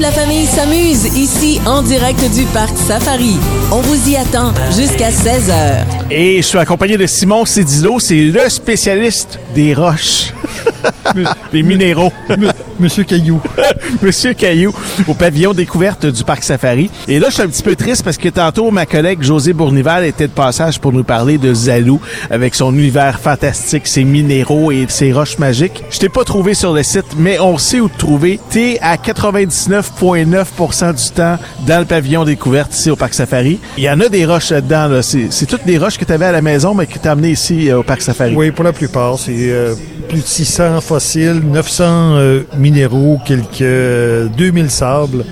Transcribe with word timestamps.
La 0.00 0.12
famille 0.12 0.46
s'amuse 0.46 1.06
ici 1.16 1.60
en 1.66 1.82
direct 1.82 2.20
du 2.32 2.44
parc 2.54 2.76
Safari. 2.78 3.36
On 3.72 3.80
vous 3.80 4.08
y 4.08 4.14
attend 4.14 4.52
jusqu'à 4.70 5.10
16h. 5.10 6.12
Et 6.12 6.36
je 6.36 6.46
suis 6.46 6.58
accompagné 6.58 6.96
de 6.96 7.04
Simon 7.04 7.44
Cédillo, 7.44 7.98
c'est 7.98 8.22
le 8.22 8.48
spécialiste 8.48 9.40
des 9.56 9.74
roches. 9.74 10.32
Des 11.52 11.62
minéraux. 11.62 12.12
Monsieur 12.78 13.04
Caillou. 13.04 13.40
Monsieur 14.02 14.34
Caillou, 14.34 14.72
au 15.06 15.14
pavillon 15.14 15.52
découverte 15.52 16.06
du 16.06 16.22
Parc 16.22 16.44
Safari. 16.44 16.90
Et 17.08 17.18
là, 17.18 17.28
je 17.28 17.34
suis 17.34 17.42
un 17.42 17.48
petit 17.48 17.62
peu 17.62 17.74
triste 17.74 18.04
parce 18.04 18.16
que 18.16 18.28
tantôt, 18.28 18.70
ma 18.70 18.86
collègue 18.86 19.22
José 19.22 19.52
Bournival 19.52 20.04
était 20.04 20.28
de 20.28 20.32
passage 20.32 20.78
pour 20.78 20.92
nous 20.92 21.02
parler 21.04 21.38
de 21.38 21.52
Zalou 21.52 22.00
avec 22.30 22.54
son 22.54 22.72
univers 22.72 23.18
fantastique, 23.18 23.86
ses 23.86 24.04
minéraux 24.04 24.70
et 24.70 24.86
ses 24.88 25.12
roches 25.12 25.38
magiques. 25.38 25.82
Je 25.90 25.98
t'ai 25.98 26.08
pas 26.08 26.24
trouvé 26.24 26.54
sur 26.54 26.72
le 26.72 26.82
site, 26.82 27.16
mais 27.16 27.40
on 27.40 27.58
sait 27.58 27.80
où 27.80 27.88
te 27.88 27.98
trouver. 27.98 28.38
T'es 28.50 28.78
à 28.80 28.96
99,9% 28.96 30.94
du 30.94 31.10
temps 31.10 31.38
dans 31.66 31.80
le 31.80 31.84
pavillon 31.84 32.24
découverte 32.24 32.74
ici 32.74 32.90
au 32.90 32.96
Parc 32.96 33.14
Safari. 33.14 33.58
Il 33.76 33.84
y 33.84 33.90
en 33.90 34.00
a 34.00 34.08
des 34.08 34.24
roches 34.24 34.50
là-dedans. 34.50 34.88
Là. 34.88 35.02
C'est, 35.02 35.28
c'est 35.30 35.46
toutes 35.46 35.66
des 35.66 35.78
roches 35.78 35.98
que 35.98 36.04
tu 36.04 36.12
avais 36.12 36.26
à 36.26 36.32
la 36.32 36.42
maison, 36.42 36.74
mais 36.74 36.86
que 36.86 36.98
tu 36.98 37.08
as 37.08 37.12
amenées 37.12 37.30
ici 37.30 37.70
euh, 37.70 37.78
au 37.80 37.82
Parc 37.82 38.02
Safari. 38.02 38.34
Oui, 38.36 38.50
pour 38.50 38.64
la 38.64 38.72
plupart. 38.72 39.18
C'est 39.18 39.50
euh, 39.50 39.74
plus 40.08 40.18
de 40.20 40.26
600 40.26 40.80
fossiles, 40.80 41.42
900 41.44 41.84
euh, 42.16 42.40
minéraux, 42.56 43.18
quelques 43.24 43.62
2000 44.36 44.70
sables. 44.70 45.24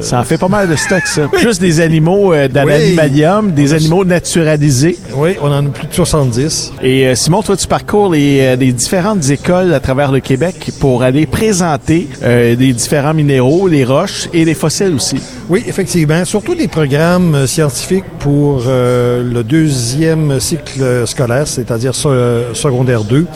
Ça 0.00 0.18
en 0.18 0.24
fait 0.24 0.36
pas 0.36 0.48
mal 0.48 0.68
de 0.68 0.74
stock, 0.74 1.06
ça. 1.06 1.28
Plus 1.28 1.58
des 1.60 1.80
animaux 1.80 2.32
euh, 2.34 2.48
dans 2.48 2.64
Oui. 2.64 2.72
l'animalium, 2.72 3.52
des 3.52 3.72
animaux 3.72 4.04
naturalisés. 4.04 4.98
Oui, 5.14 5.36
on 5.40 5.46
en 5.46 5.64
a 5.64 5.68
plus 5.68 5.86
de 5.86 5.92
70. 5.94 6.72
Et 6.82 7.06
euh, 7.06 7.14
Simon, 7.14 7.40
toi, 7.42 7.56
tu 7.56 7.66
parcours 7.68 8.10
les, 8.12 8.40
euh, 8.40 8.56
les 8.56 8.72
différentes 8.72 9.30
écoles 9.30 9.72
à 9.72 9.78
travers 9.80 10.10
le 10.10 10.18
Québec 10.20 10.70
pour 10.80 11.02
aller 11.04 11.24
présenter 11.26 12.08
euh, 12.24 12.56
des 12.56 12.72
différents 12.72 13.14
minéraux, 13.14 13.68
les 13.68 13.84
roches 13.84 14.28
et 14.34 14.44
les 14.44 14.54
fossiles 14.54 14.94
aussi. 14.94 15.16
Oui, 15.50 15.64
effectivement. 15.66 16.24
Surtout 16.24 16.54
des 16.54 16.68
programmes 16.68 17.34
euh, 17.34 17.46
scientifiques 17.48 18.04
pour 18.20 18.62
euh, 18.68 19.24
le 19.24 19.42
deuxième 19.42 20.38
cycle 20.38 21.04
scolaire, 21.08 21.48
c'est-à-dire 21.48 21.90
euh, 22.06 22.54
secondaire 22.54 23.02
2, 23.02 23.26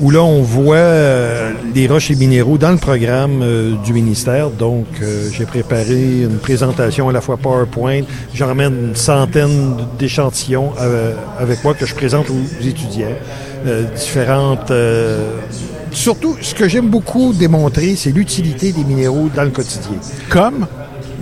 où 0.00 0.10
là, 0.10 0.22
on 0.22 0.42
voit 0.42 0.76
euh, 0.76 1.52
les 1.74 1.86
roches 1.86 2.10
et 2.10 2.14
minéraux 2.14 2.58
dans 2.58 2.72
le 2.72 2.76
programme 2.76 3.40
euh, 3.42 3.72
du 3.82 3.94
ministère. 3.94 4.50
Donc, 4.50 4.84
euh, 5.00 5.30
j'ai 5.32 5.46
préparé 5.46 6.20
une 6.24 6.36
présentation 6.36 7.08
à 7.08 7.12
la 7.12 7.22
fois 7.22 7.38
PowerPoint. 7.38 8.02
J'emmène 8.34 8.88
une 8.88 8.96
centaine 8.96 9.74
d'échantillons 9.98 10.72
euh, 10.78 11.14
avec 11.38 11.64
moi 11.64 11.72
que 11.72 11.86
je 11.86 11.94
présente 11.94 12.28
aux 12.28 12.66
étudiants. 12.66 13.16
Euh, 13.66 13.84
différentes... 13.96 14.70
euh, 14.70 15.36
Surtout, 15.90 16.36
ce 16.40 16.54
que 16.54 16.68
j'aime 16.68 16.88
beaucoup 16.88 17.32
démontrer, 17.34 17.96
c'est 17.96 18.12
l'utilité 18.12 18.72
des 18.72 18.82
minéraux 18.82 19.28
dans 19.34 19.44
le 19.44 19.50
quotidien. 19.50 19.96
Comme? 20.30 20.66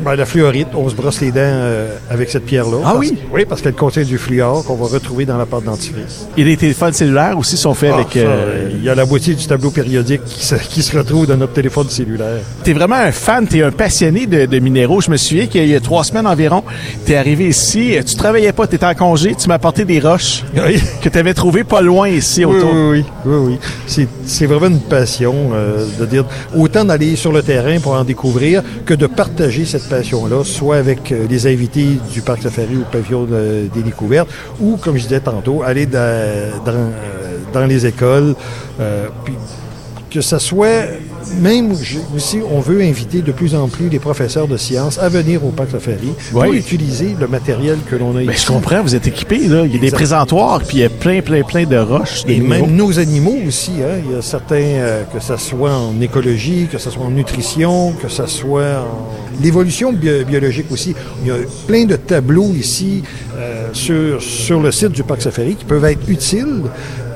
Ben, 0.05 0.15
la 0.17 0.25
fluorite, 0.25 0.69
on 0.75 0.89
se 0.89 0.95
brosse 0.95 1.21
les 1.21 1.31
dents 1.31 1.41
euh, 1.43 1.95
avec 2.11 2.31
cette 2.31 2.45
pierre-là. 2.47 2.79
Ah 2.83 2.93
Parce- 2.93 2.99
oui? 2.99 3.19
Oui, 3.33 3.45
parce 3.47 3.61
qu'elle 3.61 3.75
contient 3.75 4.03
du 4.03 4.17
fluor 4.17 4.65
qu'on 4.65 4.75
va 4.77 4.87
retrouver 4.87 5.27
dans 5.27 5.37
la 5.37 5.45
pâte 5.47 5.65
dentifrice. 5.65 6.27
et 6.37 6.45
les 6.45 6.57
téléphones 6.57 6.93
cellulaires 6.93 7.37
aussi 7.39 7.57
sont 7.57 7.75
faits 7.75 7.91
Ah, 7.93 7.97
avec... 8.01 8.17
euh, 8.17 8.71
il 8.75 8.83
y 8.83 8.89
a 8.89 8.95
la 8.95 9.05
moitié 9.05 9.35
du 9.35 9.47
tableau 9.47 9.71
périodique 9.71 10.25
qui 10.25 10.45
se, 10.45 10.55
qui 10.55 10.83
se 10.83 10.97
retrouve 10.97 11.27
dans 11.27 11.37
notre 11.37 11.53
téléphone 11.53 11.89
cellulaire. 11.91 12.41
T'es 12.65 12.73
vraiment 12.73 12.97
un 12.97 13.13
fan, 13.13 13.47
t'es 13.47 13.63
un 13.63 13.71
passionné 13.71 14.27
de, 14.27 14.47
de 14.47 14.59
minéraux. 14.59 15.01
Je 15.03 15.11
me 15.11 15.17
souviens 15.19 15.47
qu'il 15.47 15.67
y 15.67 15.75
a 15.75 15.81
trois 15.81 16.03
semaines 16.05 16.27
environ, 16.27 16.63
t'es 17.05 17.17
arrivé 17.17 17.49
ici, 17.49 17.97
euh, 17.97 18.03
tu 18.03 18.15
travaillais 18.15 18.53
pas, 18.53 18.67
t'étais 18.67 18.87
en 18.87 18.95
congé, 18.95 19.35
tu 19.35 19.49
m'as 19.49 19.55
apporté 19.57 19.85
des 19.85 20.01
roches 20.01 20.45
Oui. 20.55 20.81
que 21.03 21.09
t'avais 21.11 21.35
trouvées 21.35 21.65
pas 21.65 21.83
loin 21.83 22.09
ici 22.09 22.45
Oui, 22.47 22.57
autour. 22.57 22.71
oui, 22.73 22.89
oui, 22.91 23.05
oui, 23.27 23.37
oui. 23.53 23.59
C'est, 23.87 24.09
c'est 24.25 24.47
vraiment 24.47 24.69
une 24.69 24.81
passion 24.81 25.35
euh, 25.53 25.85
de 25.99 26.07
dire 26.07 26.25
autant 26.57 26.85
d'aller 26.87 27.17
sur 27.17 27.33
le 27.33 27.43
terrain 27.43 27.79
pour 27.81 27.93
en 27.93 28.05
découvrir 28.05 28.63
que 28.87 28.95
de 28.95 29.07
partager 29.07 29.65
cette 29.67 29.90
soit 30.45 30.77
avec 30.77 31.11
euh, 31.13 31.27
les 31.29 31.47
invités 31.47 31.99
du 32.13 32.23
Parc 32.23 32.43
Safari 32.43 32.77
ou 32.77 32.85
pavillon 32.91 33.25
de- 33.25 33.69
des 33.75 33.83
découvertes, 33.83 34.29
ou, 34.61 34.77
comme 34.77 34.97
je 34.97 35.03
disais 35.03 35.21
tantôt, 35.21 35.63
aller 35.63 35.87
dans, 35.87 35.99
euh, 35.99 36.51
les 37.67 37.85
écoles, 37.87 38.35
euh, 38.81 39.09
puis 39.25 39.35
que 40.11 40.21
ça 40.21 40.39
soit, 40.39 40.85
même 41.41 41.73
aussi, 41.73 42.39
on 42.51 42.61
veut 42.61 42.81
inviter 42.83 43.23
de 43.23 43.33
plus 43.33 43.55
en 43.55 43.69
plus 43.69 43.89
les 43.89 43.99
professeurs 43.99 44.49
de 44.49 44.57
sciences 44.57 44.99
à 44.99 45.09
venir 45.09 45.45
au 45.45 45.51
Parc 45.51 45.71
Safari 45.71 46.13
pour 46.33 46.43
Oui. 46.43 46.57
utiliser 46.59 47.15
le 47.19 47.27
matériel 47.29 47.79
que 47.91 47.97
l'on 47.97 48.11
a 48.17 48.21
Ben, 48.25 48.31
ici. 48.33 48.43
je 48.47 48.53
comprends, 48.53 48.83
vous 48.83 48.95
êtes 48.95 49.07
équipés, 49.07 49.47
là. 49.49 49.65
Il 49.67 49.75
y 49.75 49.77
a 49.77 49.81
des 49.81 49.91
présentoirs, 49.91 50.61
puis 50.67 50.79
il 50.79 50.81
y 50.81 50.85
a 50.85 50.89
plein, 50.89 51.21
plein, 51.21 51.43
plein 51.43 51.65
de 51.65 51.77
roches. 51.77 52.25
de 52.25 52.33
Et 52.33 52.41
même 52.41 52.75
nos 52.75 52.99
animaux 52.99 53.37
aussi. 53.47 53.73
Hein. 53.83 54.01
Il 54.09 54.15
y 54.15 54.19
a 54.19 54.23
certains, 54.23 54.55
euh, 54.57 55.03
que 55.13 55.21
ce 55.21 55.37
soit 55.37 55.73
en 55.77 56.01
écologie, 56.01 56.69
que 56.71 56.79
ce 56.79 56.91
soit 56.91 57.05
en 57.05 57.11
nutrition, 57.11 57.93
que 57.93 58.09
ce 58.09 58.27
soit 58.27 58.81
en 58.81 59.43
l'évolution 59.43 59.93
bio- 59.93 60.25
biologique 60.27 60.71
aussi. 60.71 60.95
Il 61.23 61.29
y 61.29 61.31
a 61.31 61.37
plein 61.67 61.85
de 61.85 61.97
tableaux 61.97 62.53
ici 62.55 63.03
euh, 63.37 63.69
sur, 63.73 64.23
sur 64.23 64.61
le 64.61 64.71
site 64.73 64.93
du 64.93 65.03
Parc 65.03 65.23
Safari 65.23 65.55
qui 65.55 65.65
peuvent 65.65 65.85
être 65.85 66.09
utiles 66.09 66.63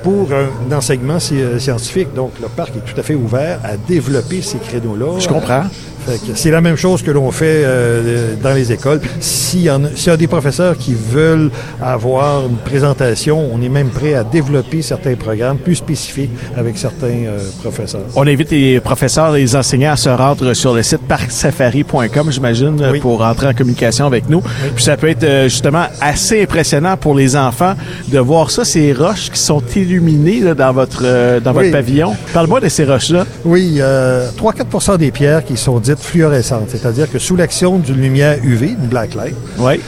pour 0.04 0.28
un 0.32 0.76
enseignement 0.76 1.19
euh, 1.32 1.59
scientifique. 1.59 2.12
Donc, 2.15 2.32
le 2.41 2.48
parc 2.48 2.76
est 2.76 2.92
tout 2.92 3.00
à 3.00 3.03
fait 3.03 3.15
ouvert 3.15 3.59
à 3.65 3.76
développer 3.76 4.42
ces 4.42 4.59
créneaux-là. 4.59 5.19
Je 5.19 5.26
comprends. 5.26 5.65
Fait 6.06 6.19
que 6.19 6.37
C'est 6.37 6.50
la 6.50 6.60
même 6.60 6.76
chose 6.76 7.03
que 7.03 7.10
l'on 7.10 7.31
fait 7.31 7.62
euh, 7.65 8.34
dans 8.42 8.53
les 8.54 8.72
écoles. 8.72 9.00
S'il 9.20 9.60
y, 9.60 9.65
y 9.65 10.10
a 10.10 10.16
des 10.16 10.26
professeurs 10.26 10.76
qui 10.76 10.94
veulent 10.94 11.50
avoir 11.82 12.47
une 12.47 12.56
présentation, 12.56 13.48
on 13.53 13.60
est 13.62 13.69
même 13.69 13.88
prêt 13.88 14.14
à 14.14 14.25
développer 14.25 14.82
certains 14.82 15.14
programmes 15.14 15.59
plus 15.59 15.76
spécifiques 15.76 16.31
avec 16.56 16.76
certains 16.78 17.06
euh, 17.26 17.38
professeurs. 17.62 18.03
On 18.16 18.26
invite 18.26 18.50
les 18.50 18.81
professeurs 18.81 19.37
et 19.37 19.41
les 19.41 19.56
enseignants 19.56 19.93
à 19.93 19.97
se 19.97 20.09
rendre 20.10 20.53
sur 20.54 20.75
le 20.75 20.82
site 20.82 21.00
parcsafari.com, 21.09 22.31
j'imagine, 22.31 22.82
Oui. 22.93 23.00
pour 23.00 23.22
entrer 23.22 23.48
en 23.48 23.54
communication 23.54 24.06
avec 24.06 24.28
nous. 24.28 24.43
Puis 24.75 24.84
ça 24.84 24.97
peut 24.97 25.09
être 25.09 25.25
euh, 25.25 25.44
justement 25.44 25.84
assez 26.00 26.43
impressionnant 26.43 26.97
pour 26.97 27.14
les 27.14 27.37
enfants 27.37 27.75
de 28.09 28.19
voir 28.19 28.50
ça, 28.50 28.64
ces 28.64 28.93
roches 28.93 29.31
qui 29.31 29.38
sont 29.41 29.62
illuminées 29.75 30.41
là, 30.41 30.54
dans 30.54 30.72
votre 30.72 31.03
euh, 31.04 31.41
dans 31.41 31.53
votre 31.53 31.70
pavillon. 31.70 32.14
Parle-moi 32.32 32.60
de 32.60 32.69
ces 32.69 32.84
roches-là. 32.84 33.25
Oui, 33.44 33.76
euh, 33.81 34.28
3-4% 34.38 34.98
des 34.98 35.10
pierres 35.10 35.44
qui 35.44 35.56
sont 35.56 35.78
dites 35.78 35.94
fluorescentes, 36.03 36.69
c'est-à-dire 36.69 37.10
que 37.10 37.19
sous 37.19 37.37
l'action 37.37 37.78
d'une 37.78 38.00
lumière 38.00 38.38
UV, 38.43 38.69
une 38.71 38.87
black 38.88 39.15
light, 39.15 39.34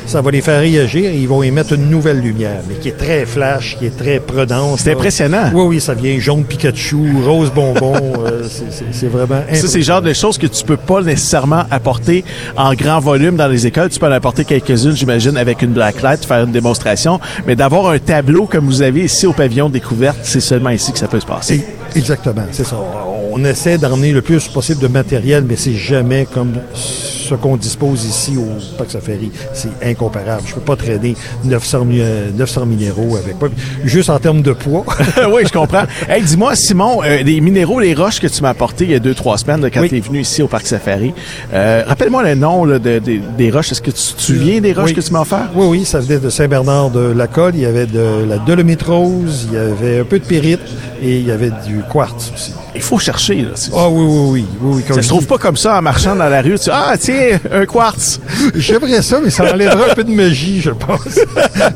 ça 0.07 0.21
va 0.21 0.31
les 0.31 0.41
faire 0.41 0.61
réagir 0.61 1.11
et 1.11 1.17
ils 1.17 1.29
vont 1.29 1.43
émettre 1.43 1.73
une 1.75 1.89
nouvelle 1.91 2.21
lumière, 2.21 2.61
mais 2.69 2.75
qui 2.77 2.89
est 2.89 2.97
très 2.97 3.25
flash, 3.27 3.77
qui 3.79 3.87
est 3.87 3.97
très 3.97 4.21
prenante. 4.21 4.79
C'est 4.81 4.93
impressionnant. 4.93 5.51
Oui, 5.55 5.65
oui, 5.67 5.81
ça 5.81 5.95
vient 5.95 6.19
jaune 6.19 6.45
Pikachu, 6.45 6.97
rose 7.25 7.51
bonbon. 7.55 7.95
euh, 8.25 8.43
c'est- 8.93 9.07
vraiment 9.07 9.41
Ça, 9.53 9.69
c'est 9.69 9.79
le 9.79 9.85
genre 9.85 10.03
de 10.03 10.13
choses 10.13 10.37
que 10.39 10.47
tu 10.47 10.65
peux 10.65 10.77
pas 10.77 11.01
nécessairement 11.03 11.65
apporter 11.71 12.25
en 12.57 12.75
grand 12.75 13.01
volume 13.01 13.37
dans 13.37 13.49
les 13.49 13.67
écoles. 13.67 13.89
Tu 13.89 13.99
peux 13.99 14.07
en 14.07 14.13
apporter 14.13 14.45
quelques-unes, 14.45 14.97
j'imagine, 14.97 15.37
avec 15.37 15.63
une 15.63 15.73
blacklight, 15.73 16.25
faire 16.25 16.45
une 16.45 16.53
démonstration. 16.53 17.21
Mais 17.47 17.57
d'avoir 17.57 17.89
un 17.91 17.99
tableau 17.99 18.47
comme 18.47 18.67
vous 18.67 18.83
avez 18.83 19.05
ici 19.05 19.27
au 19.27 19.33
pavillon 19.33 19.69
découverte, 19.69 20.19
c'est 20.23 20.41
seulement 20.41 20.71
ici 20.71 20.93
que 20.93 20.99
ça 20.99 21.09
peut 21.09 21.21
se 21.21 21.27
passer. 21.27 21.57
Et- 21.95 21.99
Exactement, 21.99 22.43
c'est 22.53 22.65
ça. 22.67 22.77
On 22.77 23.16
essaie 23.45 23.79
d'emmener 23.79 24.13
le 24.13 24.23
plus 24.23 24.49
possible 24.49 24.81
de 24.81 24.89
matériel, 24.89 25.45
mais 25.49 25.57
c'est 25.57 25.73
jamais 25.75 26.27
comme 26.33 26.55
ce 26.75 27.35
qu'on 27.35 27.57
dispose 27.57 28.05
ici 28.05 28.37
au 28.37 28.47
Parc 28.79 28.93
Safari. 28.93 29.33
C'est 29.53 29.69
incomparable. 29.85 30.43
Je 30.47 30.55
peux 30.55 30.61
pas 30.61 30.77
traîner 30.77 31.17
900, 31.45 31.85
mi- 31.85 32.01
euh, 32.01 32.31
900 32.37 32.67
minéraux 32.67 33.17
avec 33.17 33.41
moi. 33.41 33.49
Juste 33.85 34.11
en 34.11 34.19
termes 34.21 34.43
de 34.43 34.53
poids. 34.53 34.85
oui, 35.33 35.43
je 35.45 35.53
comprends. 35.53 35.85
Hey, 36.09 36.23
dis-moi, 36.23 36.55
Simon, 36.55 37.03
euh, 37.03 37.23
les 37.25 37.41
minéraux, 37.41 37.81
les 37.81 37.95
roches 37.95 38.21
que 38.21 38.29
tu 38.29 38.43
m'as 38.43 38.51
apportées 38.51 38.85
il 38.85 38.91
y 38.93 38.95
a 38.95 39.01
deux, 39.01 39.15
trois 39.15 39.39
semaines 39.39 39.61
là, 39.61 39.71
quand 39.71 39.81
Oui. 39.81 39.89
tu 39.89 39.97
es 39.97 40.01
venu 40.01 40.21
ici 40.21 40.41
au 40.41 40.47
Parc 40.47 40.67
Safari, 40.69 41.13
euh, 41.53 41.83
rappelle-moi 41.87 42.23
le 42.23 42.37
nom 42.37 42.65
là, 42.65 42.79
de- 42.79 43.01
de- 43.01 43.21
des 43.37 43.51
roches. 43.51 43.73
Est-ce 43.73 43.83
que 43.83 43.91
tu 43.91 44.15
te 44.15 44.23
souviens 44.23 44.61
des 44.61 44.73
roches 44.73 44.91
Oui. 44.91 44.95
que 44.95 45.01
tu 45.01 45.13
m'as 45.13 45.23
offert? 45.23 45.51
Oui, 45.57 45.67
oui, 45.67 45.85
ça 45.85 45.99
venait 45.99 46.21
de 46.21 46.31
Saint-Bernard 46.31 46.91
de 46.91 47.01
la 47.01 47.27
Colle. 47.27 47.55
Il 47.57 47.63
y 47.63 47.67
avait 47.67 47.87
de 47.87 48.25
la 48.29 48.39
dolomite 48.39 48.83
rose, 48.83 49.49
il 49.51 49.55
y 49.55 49.59
avait 49.59 49.99
un 50.01 50.05
peu 50.05 50.21
de 50.21 50.25
pyrite 50.25 50.61
et 51.03 51.19
il 51.19 51.27
y 51.27 51.33
avait 51.33 51.51
du 51.67 51.81
quartz 51.91 52.31
aussi. 52.33 52.53
Il 52.77 52.83
faut 52.83 52.99
chercher. 52.99 53.37
Là. 53.43 53.49
Ah 53.75 53.89
oui, 53.89 54.05
oui, 54.07 54.29
oui. 54.31 54.45
oui, 54.63 54.83
oui 54.89 54.95
ça 54.95 55.03
se 55.03 55.09
trouve 55.09 55.27
pas 55.27 55.39
comme 55.39 55.57
ça 55.57 55.79
en 55.79 55.83
marchant 55.83 56.15
dans 56.15 56.29
la 56.29 56.43
rue. 56.43 56.59
Tu 56.59 56.71
ah 56.73 56.95
tiens 56.99 57.39
un 57.53 57.65
quartz. 57.67 58.21
J'aimerais 58.55 59.03
ça, 59.03 59.19
mais 59.23 59.31
ça 59.31 59.45
enlèverait 59.53 59.91
un 59.91 59.95
peu 59.95 60.05
de 60.05 60.11
magie, 60.13 60.61
je 60.61 60.71
pense. 60.71 61.01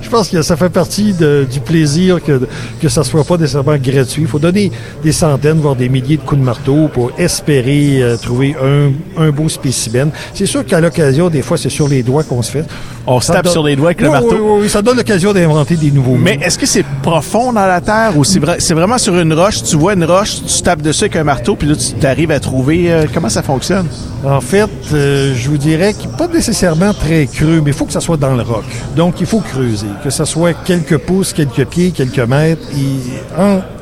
je 0.02 0.08
pense 0.08 0.28
que 0.28 0.42
ça 0.42 0.56
fait 0.56 0.68
partie 0.68 1.12
de- 1.12 1.46
du 1.50 1.60
plaisir 1.60 2.22
que, 2.22 2.40
que 2.80 2.88
ça 2.88 3.02
soit 3.02 3.24
pas 3.24 3.36
nécessairement 3.36 3.76
gratuit. 3.76 4.22
Il 4.22 4.28
faut 4.28 4.38
donner 4.38 4.70
des 5.02 5.12
centaines, 5.12 5.58
voire 5.60 5.76
des 5.76 5.88
milliers 5.88 6.16
de 6.16 6.22
coups 6.22 6.40
de 6.40 6.44
marteau 6.44 6.88
pour 6.92 7.10
espérer 7.18 8.02
euh, 8.02 8.16
trouver 8.16 8.54
un, 8.62 8.90
un 9.22 9.30
beau 9.30 9.48
spécimen. 9.48 10.10
C'est 10.34 10.46
sûr 10.46 10.64
qu'à 10.64 10.80
l'occasion, 10.80 11.28
des 11.30 11.42
fois, 11.42 11.56
c'est 11.56 11.70
sur 11.70 11.88
les 11.88 12.02
doigts 12.02 12.22
qu'on 12.24 12.42
se 12.42 12.50
fait. 12.50 12.64
On 13.06 13.20
se 13.20 13.32
tape 13.32 13.44
donne- 13.44 13.52
sur 13.52 13.64
les 13.64 13.76
doigts 13.76 13.88
avec 13.88 14.00
le 14.02 14.10
marteau. 14.10 14.28
Oui, 14.32 14.38
oui, 14.40 14.58
oui, 14.62 14.68
ça 14.68 14.82
donne 14.82 14.96
l'occasion 14.98 15.32
d'inventer 15.32 15.76
des 15.76 15.90
nouveaux 15.90 16.16
Mais 16.16 16.38
est-ce 16.42 16.58
que 16.58 16.66
c'est 16.66 16.84
profond 17.02 17.52
dans 17.52 17.66
la 17.66 17.80
terre 17.80 18.12
ou 18.16 18.24
c'est 18.24 18.38
vrai- 18.38 18.56
c'est 18.60 18.74
vraiment 18.74 18.98
sur 18.98 19.18
une 19.18 19.32
roche, 19.32 19.62
tu 19.62 19.76
vois 19.76 19.94
une 19.94 20.04
roche, 20.04 20.42
tu 20.46 20.62
tapes 20.62 20.82
dessus 20.90 21.04
avec 21.04 21.16
un 21.16 21.24
marteau, 21.24 21.56
puis 21.56 21.68
là, 21.68 21.74
tu 21.76 22.06
arrives 22.06 22.30
à 22.30 22.40
trouver 22.40 22.90
euh, 22.90 23.06
comment 23.12 23.28
ça 23.28 23.42
fonctionne? 23.42 23.86
En 24.24 24.40
fait, 24.40 24.68
euh, 24.92 25.34
je 25.34 25.48
vous 25.48 25.56
dirais 25.56 25.94
qu'il 25.94 26.10
n'est 26.10 26.16
pas 26.16 26.28
nécessairement 26.28 26.92
très 26.92 27.26
creux, 27.26 27.60
mais 27.64 27.70
il 27.70 27.76
faut 27.76 27.84
que 27.84 27.92
ça 27.92 28.00
soit 28.00 28.16
dans 28.16 28.34
le 28.34 28.42
roc. 28.42 28.64
Donc, 28.96 29.20
il 29.20 29.26
faut 29.26 29.40
creuser, 29.40 29.86
que 30.02 30.10
ça 30.10 30.24
soit 30.24 30.52
quelques 30.52 30.98
pouces, 30.98 31.32
quelques 31.32 31.64
pieds, 31.66 31.90
quelques 31.92 32.18
mètres. 32.18 32.62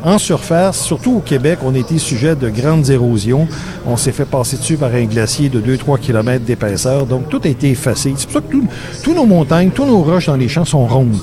En, 0.05 0.19
surface, 0.19 0.81
surtout 0.81 1.17
au 1.17 1.21
Québec, 1.21 1.59
on 1.63 1.75
a 1.75 1.79
été 1.79 1.99
sujet 1.99 2.35
de 2.35 2.49
grandes 2.49 2.89
érosions. 2.91 3.47
On 3.87 3.97
s'est 3.97 4.13
fait 4.13 4.25
passer 4.25 4.57
dessus 4.57 4.77
par 4.77 4.95
un 4.95 5.05
glacier 5.05 5.49
de 5.49 5.61
2-3 5.61 5.99
km 5.99 6.45
d'épaisseur. 6.45 7.07
Donc, 7.07 7.29
tout 7.29 7.41
a 7.45 7.49
été 7.49 7.71
effacé. 7.71 8.15
C'est 8.17 8.27
pour 8.27 8.35
ça 8.35 8.41
que 8.41 8.53
tous 8.53 8.65
tous 9.03 9.15
nos 9.15 9.27
montagnes, 9.27 9.71
tous 9.71 9.87
nos 9.87 10.03
roches 10.03 10.27
dans 10.27 10.37
les 10.37 10.49
champs 10.49 10.65
sont 10.65 10.87
rondes 10.87 11.17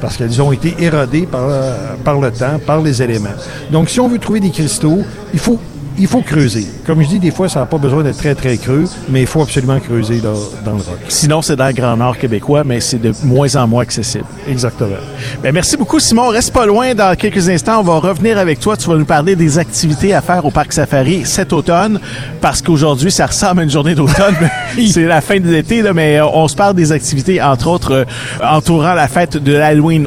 parce 0.00 0.16
qu'elles 0.16 0.40
ont 0.40 0.52
été 0.52 0.74
érodées 0.78 1.26
par, 1.26 1.48
par 2.04 2.20
le 2.20 2.30
temps, 2.30 2.58
par 2.64 2.80
les 2.80 3.02
éléments. 3.02 3.36
Donc, 3.70 3.88
si 3.88 4.00
on 4.00 4.08
veut 4.08 4.18
trouver 4.18 4.40
des 4.40 4.50
cristaux, 4.50 5.00
il 5.32 5.38
faut 5.38 5.58
il 5.98 6.06
faut 6.06 6.20
creuser. 6.20 6.66
Comme 6.86 7.02
je 7.02 7.08
dis, 7.08 7.18
des 7.18 7.30
fois, 7.30 7.48
ça 7.48 7.60
n'a 7.60 7.66
pas 7.66 7.78
besoin 7.78 8.02
d'être 8.02 8.18
très, 8.18 8.34
très 8.34 8.56
creux, 8.56 8.84
mais 9.08 9.22
il 9.22 9.26
faut 9.26 9.42
absolument 9.42 9.80
creuser 9.80 10.20
là, 10.20 10.32
dans 10.64 10.72
le 10.72 10.78
roc. 10.78 10.98
Sinon, 11.08 11.42
c'est 11.42 11.56
dans 11.56 11.66
le 11.66 11.72
Grand 11.72 11.96
Nord 11.96 12.18
québécois, 12.18 12.64
mais 12.64 12.80
c'est 12.80 12.98
de 12.98 13.12
moins 13.24 13.54
en 13.56 13.66
moins 13.66 13.82
accessible. 13.82 14.24
Exactement. 14.48 14.96
Bien, 15.42 15.52
merci 15.52 15.76
beaucoup, 15.76 15.98
Simon. 15.98 16.28
Reste 16.28 16.52
pas 16.52 16.66
loin. 16.66 16.94
Dans 16.94 17.16
quelques 17.16 17.48
instants, 17.48 17.80
on 17.80 17.84
va 17.84 17.98
revenir 17.98 18.38
avec 18.38 18.60
toi. 18.60 18.76
Tu 18.76 18.88
vas 18.88 18.96
nous 18.96 19.04
parler 19.04 19.36
des 19.36 19.58
activités 19.58 20.14
à 20.14 20.20
faire 20.20 20.44
au 20.44 20.50
Parc 20.50 20.72
Safari 20.72 21.24
cet 21.24 21.52
automne, 21.52 22.00
parce 22.40 22.62
qu'aujourd'hui, 22.62 23.10
ça 23.10 23.26
ressemble 23.26 23.60
à 23.60 23.64
une 23.64 23.70
journée 23.70 23.94
d'automne. 23.94 24.36
c'est 24.90 25.04
la 25.04 25.20
fin 25.20 25.40
de 25.40 25.48
l'été, 25.48 25.82
mais 25.92 26.18
euh, 26.18 26.26
on 26.26 26.48
se 26.48 26.56
parle 26.56 26.74
des 26.74 26.92
activités, 26.92 27.40
entre 27.40 27.68
autres, 27.68 27.92
euh, 27.92 28.04
entourant 28.42 28.94
la 28.94 29.08
fête 29.08 29.36
de 29.36 29.52
l'Halloween. 29.52 30.06